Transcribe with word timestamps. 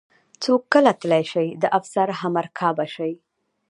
څوک 0.43 0.61
کله 0.73 0.91
تلی 1.01 1.23
شي 1.31 1.47
د 1.61 1.63
افسر 1.77 2.07
همرکابه 2.21 2.85
شي. 2.95 3.11